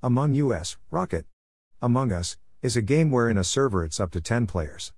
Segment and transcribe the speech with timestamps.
[0.00, 1.26] Among US, Rocket.
[1.82, 4.92] Among Us is a game where in a server it's up to 10 players.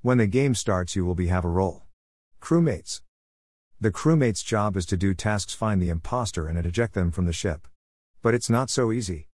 [0.00, 1.82] When the game starts, you will be have a role.
[2.40, 3.02] Crewmates.
[3.80, 7.32] The crewmate's job is to do tasks find the imposter and eject them from the
[7.32, 7.66] ship.
[8.22, 9.26] But it's not so easy.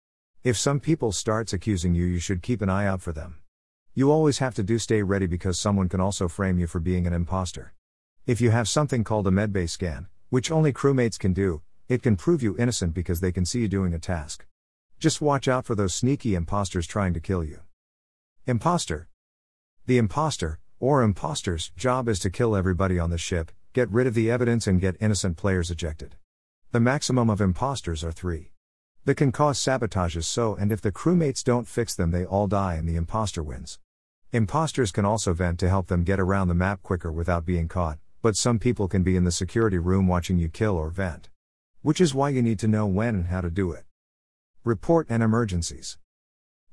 [0.45, 3.39] If some people starts accusing you, you should keep an eye out for them.
[3.93, 7.05] You always have to do stay ready because someone can also frame you for being
[7.05, 7.73] an imposter.
[8.25, 12.15] If you have something called a medbay scan, which only crewmates can do, it can
[12.15, 14.45] prove you innocent because they can see you doing a task.
[14.99, 17.61] Just watch out for those sneaky imposters trying to kill you.
[18.45, 19.07] Imposter.
[19.85, 24.13] The imposter, or imposter's, job is to kill everybody on the ship, get rid of
[24.13, 26.17] the evidence, and get innocent players ejected.
[26.73, 28.51] The maximum of imposters are three.
[29.05, 32.73] That can cause sabotages so and if the crewmates don't fix them they all die
[32.73, 33.79] and the imposter wins.
[34.33, 37.99] Imposters can also vent to help them get around the map quicker without being caught,
[38.21, 41.29] but some people can be in the security room watching you kill or vent.
[41.83, 43.85] Which is why you need to know when and how to do it.
[44.69, 45.97] Report and emergencies.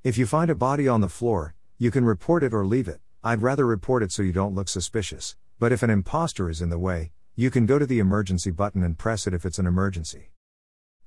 [0.05, 3.01] If you find a body on the floor, you can report it or leave it.
[3.25, 6.69] I'd rather report it so you don't look suspicious, but if an imposter is in
[6.69, 9.67] the way, you can go to the emergency button and press it if it's an
[9.67, 10.29] emergency.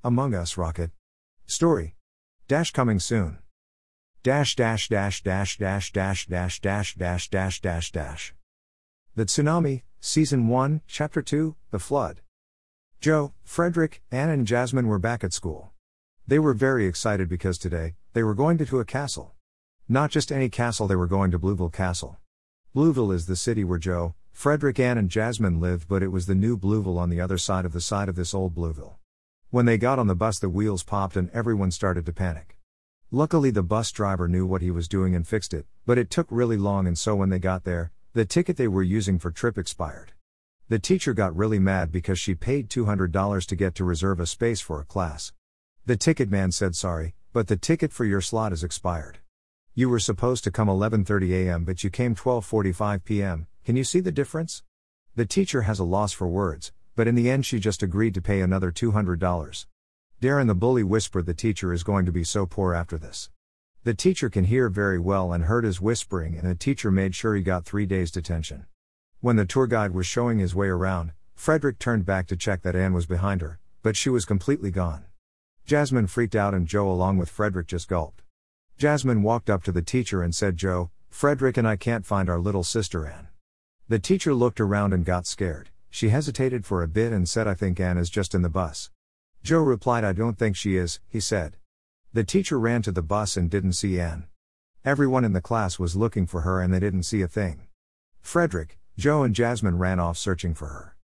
[0.03, 0.89] Among Us Rocket.
[1.45, 1.95] Story.
[2.47, 3.37] Dash coming soon.
[4.23, 8.33] Dash dash dash dash dash dash dash dash dash dash dash dash.
[9.13, 12.21] The Tsunami, Season 1, Chapter 2, The Flood.
[12.99, 15.68] Joe, Frederick, Anne, and Jasmine were back at school.
[16.29, 19.33] They were very excited because today, they were going to, to a castle.
[19.87, 22.19] Not just any castle, they were going to Blueville Castle.
[22.75, 26.35] Blueville is the city where Joe, Frederick, Anne, and Jasmine lived, but it was the
[26.35, 28.97] new Blueville on the other side of the side of this old Blueville.
[29.49, 32.59] When they got on the bus, the wheels popped and everyone started to panic.
[33.09, 36.27] Luckily, the bus driver knew what he was doing and fixed it, but it took
[36.29, 39.57] really long, and so when they got there, the ticket they were using for trip
[39.57, 40.11] expired.
[40.67, 44.61] The teacher got really mad because she paid $200 to get to reserve a space
[44.61, 45.33] for a class.
[45.89, 49.17] The ticket man said sorry, but the ticket for your slot is expired.
[49.73, 51.63] You were supposed to come 11:30 a.m.
[51.63, 53.47] but you came 12:45 p.m.
[53.65, 54.61] Can you see the difference?
[55.15, 58.21] The teacher has a loss for words, but in the end she just agreed to
[58.21, 59.65] pay another $200.
[60.21, 63.31] Darren the bully whispered the teacher is going to be so poor after this.
[63.83, 67.33] The teacher can hear very well and heard his whispering, and the teacher made sure
[67.33, 68.67] he got three days' detention.
[69.21, 72.75] When the tour guide was showing his way around, Frederick turned back to check that
[72.75, 75.05] Anne was behind her, but she was completely gone.
[75.69, 78.23] Jasmine freaked out, and Joe, along with Frederick, just gulped.
[78.79, 82.39] Jasmine walked up to the teacher and said, Joe, Frederick and I can't find our
[82.39, 83.27] little sister Anne.
[83.87, 85.69] The teacher looked around and got scared.
[85.91, 88.89] She hesitated for a bit and said, I think Anne is just in the bus.
[89.43, 91.57] Joe replied, I don't think she is, he said.
[92.13, 94.25] The teacher ran to the bus and didn't see Anne.
[94.83, 97.67] Everyone in the class was looking for her and they didn't see a thing.
[98.21, 100.95] Frederick, Joe, and Jasmine ran off searching for her.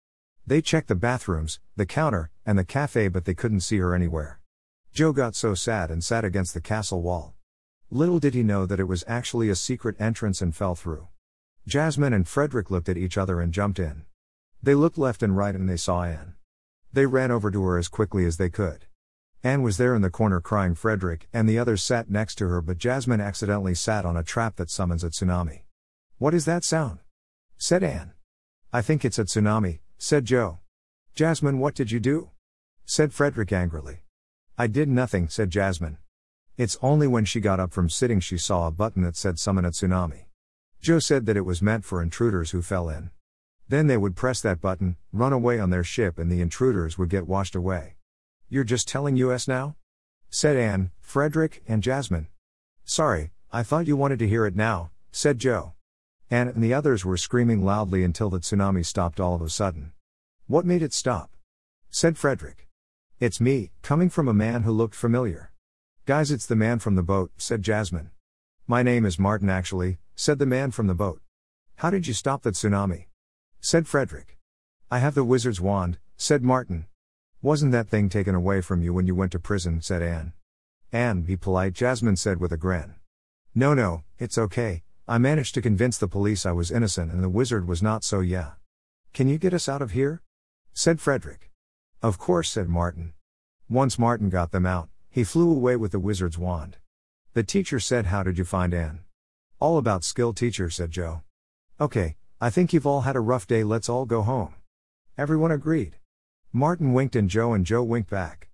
[0.48, 4.40] They checked the bathrooms, the counter, and the cafe, but they couldn't see her anywhere.
[4.96, 7.34] Joe got so sad and sat against the castle wall.
[7.92, 11.10] Little did he know that it was actually a secret entrance and fell through.
[11.68, 14.06] Jasmine and Frederick looked at each other and jumped in.
[14.64, 16.36] They looked left and right and they saw Anne.
[16.94, 18.86] They ran over to her as quickly as they could.
[19.44, 22.62] Anne was there in the corner crying Frederick, and the others sat next to her,
[22.62, 25.64] but Jasmine accidentally sat on a trap that summons a tsunami.
[26.20, 27.00] What is that sound?
[27.58, 28.14] said Anne.
[28.72, 30.60] I think it's a tsunami, said Joe.
[31.16, 32.30] Jasmine, what did you do?
[32.86, 34.05] said Frederick angrily.
[34.58, 35.98] I did nothing, said Jasmine.
[36.58, 39.66] It's only when she got up from sitting she saw a button that said summon
[39.66, 40.28] a tsunami.
[40.80, 43.10] Joe said that it was meant for intruders who fell in.
[43.68, 47.10] Then they would press that button, run away on their ship, and the intruders would
[47.10, 47.96] get washed away.
[48.48, 49.76] You're just telling us now?
[50.30, 52.28] said Anne, Frederick, and Jasmine.
[52.86, 55.74] Sorry, I thought you wanted to hear it now, said Joe.
[56.30, 59.92] Anne and the others were screaming loudly until the tsunami stopped all of a sudden.
[60.48, 61.32] What made it stop?
[61.90, 62.65] said Frederick.
[63.18, 65.54] It's me, coming from a man who looked familiar.
[66.06, 68.12] Guys, it's the man from the boat, said Jasmine.
[68.68, 71.22] My name is Martin, actually, said the man from the boat.
[71.78, 73.06] How did you stop that tsunami?
[73.62, 74.38] said Frederick.
[74.92, 76.88] I have the wizard's wand, said Martin.
[77.42, 80.34] Wasn't that thing taken away from you when you went to prison, said Anne.
[80.92, 82.96] Anne, be polite, Jasmine said with a grin.
[83.54, 87.30] No, no, it's okay, I managed to convince the police I was innocent and the
[87.30, 88.56] wizard was not, so yeah.
[89.14, 90.22] Can you get us out of here?
[90.74, 91.50] said Frederick.
[92.06, 93.15] Of course, said Martin.
[93.70, 96.78] Once Martin got them out, he flew away with the wizard's wand.
[97.34, 99.00] The teacher said, How did you find Anne?
[99.60, 101.24] All about skill, teacher, said Joe.
[101.82, 104.54] Okay, I think you've all had a rough day, let's all go home.
[105.18, 105.96] Everyone agreed.
[106.54, 108.50] Martin winked and Joe and Joe winked back.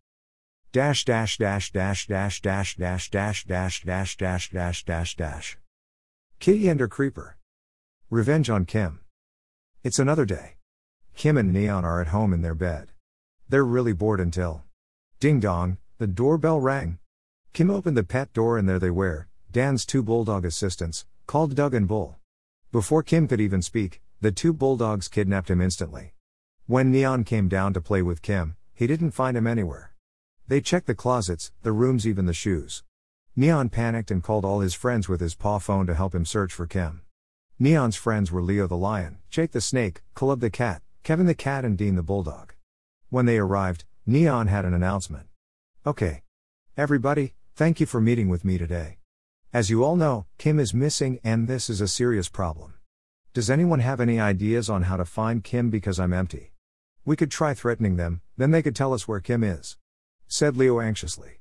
[0.71, 5.57] Dash dash dash dash dash dash dash dash dash dash dash dash dash dash.
[6.39, 7.37] Kitty and her creeper.
[8.09, 9.01] Revenge on Kim.
[9.83, 10.55] It's another day.
[11.15, 12.91] Kim and Neon are at home in their bed.
[13.49, 14.63] They're really bored until.
[15.21, 16.97] Ding dong, the doorbell rang.
[17.53, 21.75] Kim opened the pet door and there they were, Dan's two bulldog assistants, called Doug
[21.75, 22.17] and Bull.
[22.71, 26.15] Before Kim could even speak, the two bulldogs kidnapped him instantly.
[26.65, 29.93] When Neon came down to play with Kim, he didn't find him anywhere.
[30.47, 32.81] They checked the closets, the rooms, even the shoes.
[33.35, 36.51] Neon panicked and called all his friends with his paw phone to help him search
[36.51, 37.03] for Kim.
[37.59, 41.63] Neon's friends were Leo the lion, Jake the snake, Caleb the cat, Kevin the cat,
[41.63, 42.55] and Dean the bulldog.
[43.11, 45.27] When they arrived, Neon had an announcement.
[45.85, 46.23] Okay.
[46.75, 48.97] Everybody, thank you for meeting with me today.
[49.53, 52.73] As you all know, Kim is missing and this is a serious problem.
[53.35, 56.51] Does anyone have any ideas on how to find Kim because I'm empty?
[57.05, 59.77] We could try threatening them, then they could tell us where Kim is.
[60.27, 61.39] Said Leo anxiously.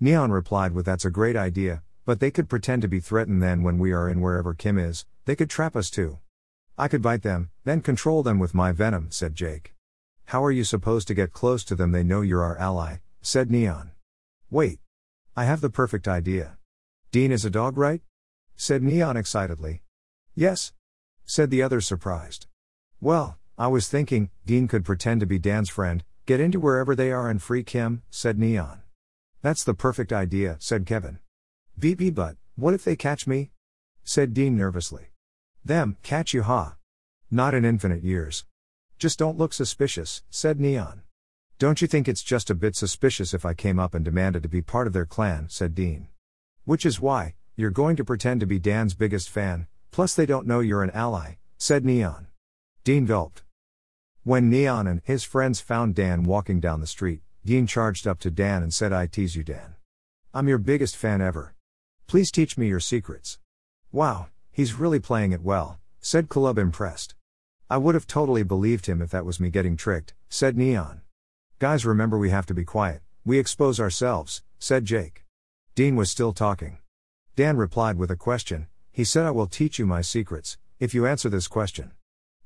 [0.00, 3.62] Neon replied with That's a great idea, but they could pretend to be threatened then
[3.62, 6.20] when we are in wherever Kim is, they could trap us too.
[6.78, 9.74] I could bite them, then control them with my venom, said Jake.
[10.28, 11.92] How are you supposed to get close to them?
[11.92, 13.92] They know you're our ally, said Neon.
[14.50, 14.78] Wait.
[15.34, 16.58] I have the perfect idea.
[17.10, 18.02] Dean is a dog, right?
[18.54, 19.84] said Neon excitedly.
[20.34, 20.74] Yes,
[21.24, 22.46] said the other surprised.
[23.00, 27.10] Well, I was thinking, Dean could pretend to be Dan's friend, get into wherever they
[27.10, 28.82] are and free Kim, said Neon.
[29.40, 31.20] That's the perfect idea, said Kevin.
[31.78, 33.50] VP, but, what if they catch me?
[34.04, 35.06] said Dean nervously.
[35.64, 36.64] Them, catch you, ha.
[36.64, 36.70] Huh?
[37.30, 38.44] Not in infinite years.
[38.98, 41.02] Just don't look suspicious, said Neon.
[41.60, 44.48] Don't you think it's just a bit suspicious if I came up and demanded to
[44.48, 46.08] be part of their clan, said Dean.
[46.64, 50.48] Which is why, you're going to pretend to be Dan's biggest fan, plus they don't
[50.48, 52.26] know you're an ally, said Neon.
[52.82, 53.44] Dean gulped.
[54.24, 58.32] When Neon and his friends found Dan walking down the street, Dean charged up to
[58.32, 59.76] Dan and said, I tease you, Dan.
[60.34, 61.54] I'm your biggest fan ever.
[62.08, 63.38] Please teach me your secrets.
[63.92, 67.14] Wow, he's really playing it well, said Caleb impressed.
[67.70, 71.02] I would have totally believed him if that was me getting tricked, said Neon.
[71.58, 75.26] Guys, remember we have to be quiet, we expose ourselves, said Jake.
[75.74, 76.78] Dean was still talking.
[77.36, 81.06] Dan replied with a question He said, I will teach you my secrets, if you
[81.06, 81.92] answer this question.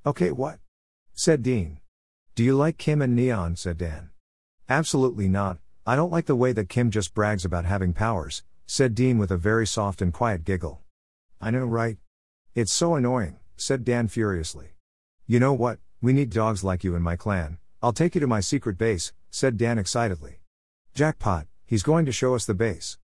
[0.05, 0.59] Okay, what?
[1.15, 1.79] said Dean.
[2.35, 3.55] Do you like Kim and Neon?
[3.55, 4.11] said Dan.
[4.69, 8.97] Absolutely not, I don't like the way that Kim just brags about having powers, said
[8.97, 10.81] Dean with a very soft and quiet giggle.
[11.41, 11.99] I know, right?
[12.57, 14.73] It's so annoying, said Dan furiously.
[15.33, 15.79] You know what?
[16.03, 19.15] We need dogs like you in my clan, I'll take you to my secret base,
[19.31, 20.41] said Dan excitedly.
[20.93, 22.99] Jackpot, he's going to show us the base.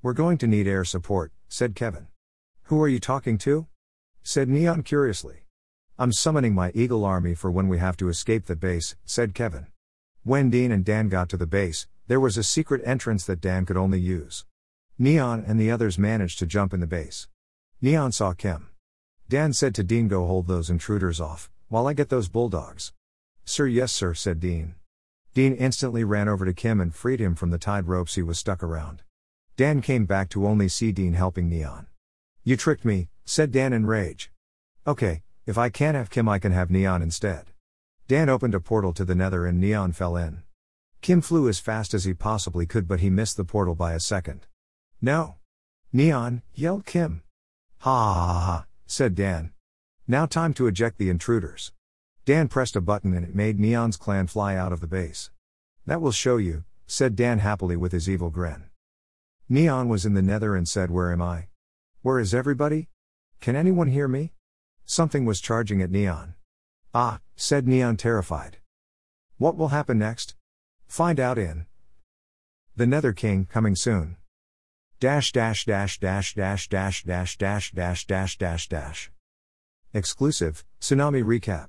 [0.00, 2.06] We're going to need air support, said Kevin.
[2.68, 3.66] Who are you talking to?
[4.22, 5.44] said Neon curiously.
[5.98, 9.66] I'm summoning my eagle army for when we have to escape the base, said Kevin.
[10.22, 13.66] When Dean and Dan got to the base, there was a secret entrance that Dan
[13.66, 14.46] could only use.
[14.98, 17.28] Neon and the others managed to jump in the base.
[17.82, 18.70] Neon saw Kim.
[19.28, 22.92] Dan said to Dean, Go hold those intruders off, while I get those bulldogs.
[23.44, 24.74] Sir, yes, sir, said Dean.
[25.34, 28.38] Dean instantly ran over to Kim and freed him from the tied ropes he was
[28.38, 29.02] stuck around.
[29.56, 31.86] Dan came back to only see Dean helping Neon.
[32.42, 34.30] You tricked me, said Dan in rage.
[34.86, 37.46] Okay, if I can't have Kim, I can have Neon instead.
[38.06, 40.42] Dan opened a portal to the nether and Neon fell in.
[41.00, 44.00] Kim flew as fast as he possibly could, but he missed the portal by a
[44.00, 44.46] second.
[45.00, 45.36] No!
[45.92, 47.22] Neon, yelled Kim.
[47.80, 49.53] Ha ha ha said Dan.
[50.06, 51.72] Now time to eject the intruders.
[52.26, 55.30] Dan pressed a button and it made Neon's clan fly out of the base.
[55.86, 58.64] That will show you, said Dan happily with his evil grin.
[59.48, 61.48] Neon was in the nether and said, Where am I?
[62.02, 62.88] Where is everybody?
[63.40, 64.34] Can anyone hear me?
[64.84, 66.34] Something was charging at Neon.
[66.94, 68.58] Ah, said Neon terrified.
[69.38, 70.34] What will happen next?
[70.86, 71.64] Find out in
[72.76, 74.18] The Nether King coming soon.
[75.00, 79.10] Dash dash dash dash dash dash dash dash dash dash dash dash.
[79.96, 81.68] Exclusive, Tsunami Recap.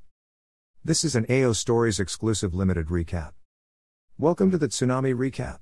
[0.84, 3.34] This is an AO Stories exclusive limited recap.
[4.17, 5.60] Welcome to the Tsunami Recap.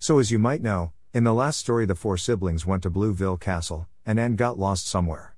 [0.00, 3.38] So, as you might know, in the last story, the four siblings went to Blueville
[3.38, 5.36] Castle, and Anne got lost somewhere.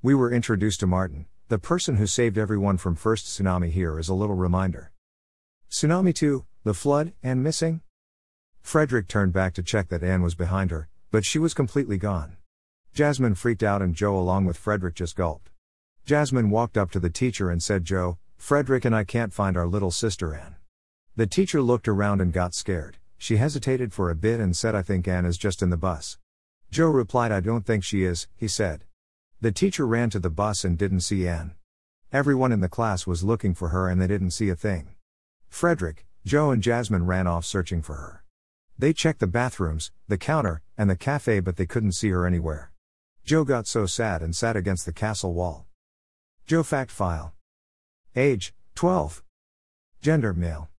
[0.00, 4.08] We were introduced to Martin, the person who saved everyone from first tsunami here as
[4.08, 4.92] a little reminder.
[5.70, 7.82] Tsunami 2, the flood, and missing?
[8.62, 12.38] Frederick turned back to check that Anne was behind her, but she was completely gone.
[12.94, 15.50] Jasmine freaked out and Joe along with Frederick just gulped.
[16.06, 19.66] Jasmine walked up to the teacher and said, Joe, Frederick and I can't find our
[19.66, 20.54] little sister Anne.
[21.16, 22.98] The teacher looked around and got scared.
[23.18, 26.16] She hesitated for a bit and said, I think Anne is just in the bus.
[26.70, 28.84] Joe replied, I don't think she is, he said.
[29.40, 31.56] The teacher ran to the bus and didn't see Anne.
[32.12, 34.94] Everyone in the class was looking for her and they didn't see a thing.
[35.48, 38.22] Frederick, Joe, and Jasmine ran off searching for her.
[38.78, 42.70] They checked the bathrooms, the counter, and the cafe, but they couldn't see her anywhere.
[43.24, 45.65] Joe got so sad and sat against the castle wall.
[46.46, 47.34] Joe Fact File
[48.14, 49.24] Age 12.
[50.00, 50.70] Gender Male.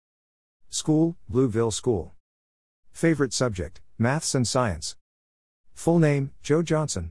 [0.70, 2.14] School Blueville School.
[2.92, 4.94] Favorite subject Maths and Science.
[5.74, 7.10] Full name, Joe Johnson.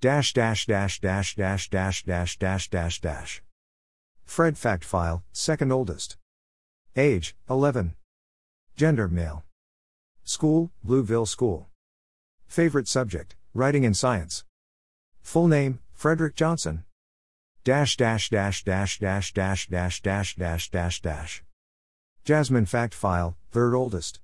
[0.00, 3.42] Dash dash dash dash dash dash dash dash dash dash.
[4.24, 6.16] Fred fact file, second oldest.
[6.96, 7.94] Age, 11.
[8.74, 9.44] Gender, male.
[10.24, 11.68] School, Blueville School.
[12.46, 14.46] Favorite subject, writing and science.
[15.20, 16.85] Full name, Frederick Johnson.
[17.66, 21.42] Dash dash dash dash dash dash dash dash dash dash dash.
[22.24, 24.20] Jasmine fact file, third oldest.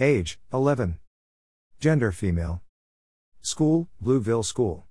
[0.00, 0.98] Age, 11.
[1.78, 2.62] Gender, female.
[3.40, 4.84] School, Blueville School.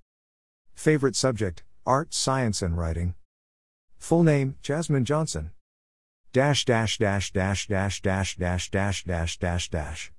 [0.72, 3.14] Favorite subject, art, science, and writing.
[3.98, 5.50] Full name, Jasmine Johnson.
[6.32, 10.12] Dash dash dash dash dash dash dash dash dash dash dash.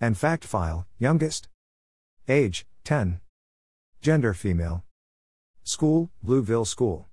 [0.00, 1.46] And fact file, youngest.
[2.28, 3.20] Age, 10.
[4.00, 4.82] Gender, female.
[5.64, 7.06] School, Blueville School.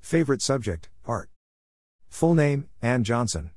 [0.00, 1.28] Favorite subject, art.
[2.08, 3.50] Full name, Anne Johnson.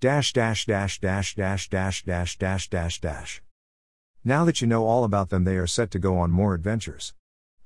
[0.00, 3.42] Dash dash dash dash dash dash dash dash dash dash.
[4.24, 7.12] Now that you know all about them, they are set to go on more adventures.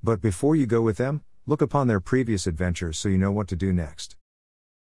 [0.03, 3.47] But before you go with them, look upon their previous adventures so you know what
[3.47, 4.17] to do next.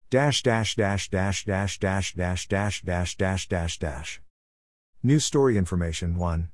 [0.08, 4.22] Dash dash dash dash dash dash dash dash dash dash dash dash.
[5.02, 6.48] New story information 1.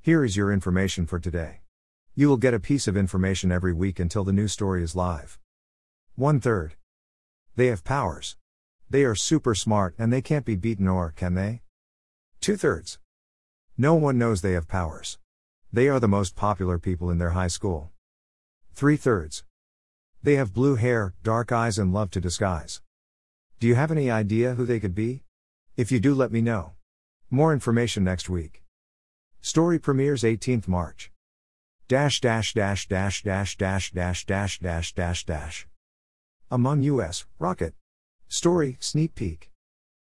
[0.00, 1.62] Here is your information for today.
[2.18, 5.38] You will get a piece of information every week until the new story is live.
[6.14, 6.74] One third.
[7.56, 8.38] They have powers.
[8.88, 11.60] They are super smart and they can't be beaten or, can they?
[12.40, 12.98] Two thirds.
[13.76, 15.18] No one knows they have powers.
[15.70, 17.90] They are the most popular people in their high school.
[18.72, 19.44] Three thirds.
[20.22, 22.80] They have blue hair, dark eyes, and love to disguise.
[23.60, 25.24] Do you have any idea who they could be?
[25.76, 26.72] If you do, let me know.
[27.28, 28.62] More information next week.
[29.42, 31.10] Story premieres 18th March.
[31.88, 35.68] Dash dash dash dash dash dash dash dash dash dash dash.
[36.50, 37.74] Among US, Rocket.
[38.26, 39.52] Story, sneak peek.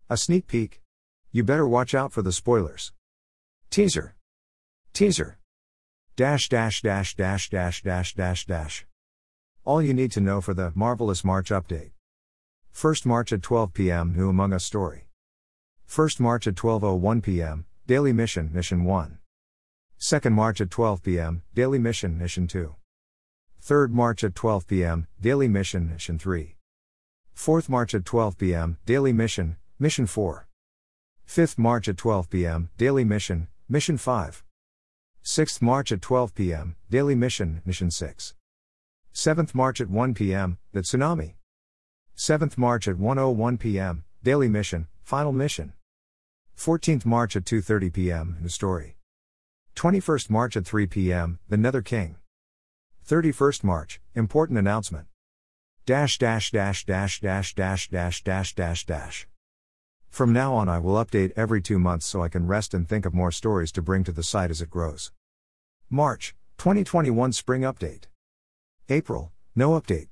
[0.09, 0.81] A sneak peek?
[1.33, 2.93] You better watch out for the spoilers.
[3.69, 4.15] Teaser.
[4.93, 5.39] Teaser.
[6.15, 8.85] Dash dash dash dash dash dash dash dash.
[9.65, 11.91] All you need to know for the Marvelous March update.
[12.73, 14.13] 1st March at 12 p.m.
[14.15, 15.09] New Among Us story.
[15.85, 17.65] 1st March at 12:01 p.m.
[17.85, 19.17] Daily Mission Mission 1.
[19.99, 21.41] 2nd March at 12 p.m.
[21.55, 22.75] Daily Mission Mission 2.
[23.63, 25.07] 3rd March at 12 p.m.
[25.19, 26.55] Daily Mission Mission 3.
[27.35, 28.77] 4th March at 12 p.m.
[28.85, 30.47] Daily Mission Mission 4.
[31.27, 32.69] 5th March at 12 p.m.
[32.77, 34.43] Daily Mission Mission 5.
[35.23, 36.75] 6th March at 12 p.m.
[36.89, 38.33] Daily Mission Mission 6.
[39.13, 40.57] 7th March at 1 p.m.
[40.73, 41.33] The Tsunami.
[42.15, 44.03] 7th March at 1:01 p.m.
[44.23, 45.73] Daily Mission Final Mission.
[46.55, 48.37] 14th March at 2:30 p.m.
[48.41, 48.96] New Story.
[49.77, 51.37] 21st March at 3 p.m.
[51.49, 52.15] The Nether King.
[53.07, 55.05] 31st March Important announcement.
[55.85, 59.27] Dash dash dash dash dash dash dash dash dash dash.
[60.09, 63.05] From now on, I will update every two months so I can rest and think
[63.05, 65.11] of more stories to bring to the site as it grows.
[65.91, 68.05] March 2021 Spring Update.
[68.89, 70.07] April, no update.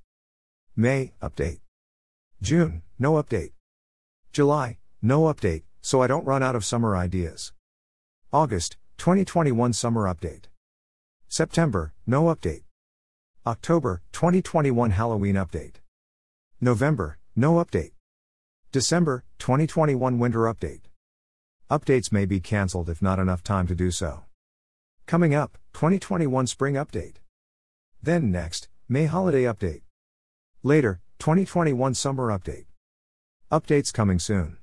[0.75, 1.61] May, update.
[2.39, 3.53] June, no update.
[4.31, 7.51] July, no update, so I don't run out of summer ideas.
[8.31, 10.45] August, 2021 Summer Update.
[11.27, 12.63] September, no update.
[13.45, 15.75] October, 2021 Halloween Update.
[16.59, 17.91] November, no update.
[18.71, 20.81] December, 2021 Winter Update.
[21.69, 24.23] Updates may be cancelled if not enough time to do so.
[25.05, 27.17] Coming up, 2021 Spring Update.
[28.01, 29.81] Then next, May Holiday Update.
[30.63, 32.65] Later, 2021 Summer Update.
[33.51, 34.57] Updates coming soon.